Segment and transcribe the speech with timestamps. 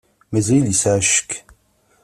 [0.31, 1.31] Mazal yesεa ccek.